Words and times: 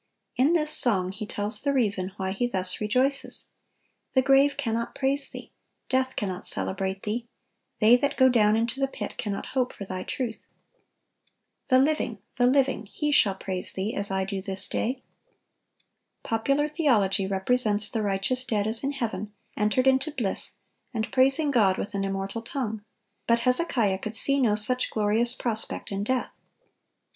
In 0.35 0.53
this 0.53 0.71
song 0.71 1.11
he 1.11 1.27
tells 1.27 1.61
the 1.61 1.73
reason 1.73 2.11
why 2.17 2.31
he 2.31 2.47
thus 2.47 2.81
rejoices: 2.81 3.51
"The 4.13 4.23
grave 4.23 4.57
cannot 4.57 4.95
praise 4.95 5.29
Thee, 5.29 5.51
death 5.89 6.15
cannot 6.15 6.47
celebrate 6.47 7.03
Thee: 7.03 7.27
they 7.77 7.95
that 7.97 8.17
go 8.17 8.27
down 8.27 8.55
into 8.55 8.79
the 8.79 8.87
pit 8.87 9.13
cannot 9.19 9.45
hope 9.53 9.71
for 9.73 9.85
Thy 9.85 10.01
truth. 10.01 10.47
The 11.67 11.77
living, 11.77 12.17
the 12.39 12.47
living, 12.47 12.87
he 12.87 13.11
shall 13.11 13.35
praise 13.35 13.73
Thee, 13.73 13.93
as 13.93 14.09
I 14.09 14.25
do 14.25 14.41
this 14.41 14.67
day."(964) 14.69 15.03
Popular 16.23 16.67
theology 16.67 17.27
represents 17.27 17.87
the 17.87 18.01
righteous 18.01 18.43
dead 18.43 18.65
as 18.65 18.83
in 18.83 18.93
heaven, 18.93 19.31
entered 19.55 19.85
into 19.85 20.09
bliss, 20.09 20.55
and 20.95 21.11
praising 21.11 21.51
God 21.51 21.77
with 21.77 21.93
an 21.93 22.03
immortal 22.05 22.41
tongue; 22.41 22.83
but 23.27 23.41
Hezekiah 23.41 23.99
could 23.99 24.15
see 24.15 24.39
no 24.39 24.55
such 24.55 24.89
glorious 24.89 25.35
prospect 25.35 25.91
in 25.91 26.03
death. 26.03 26.39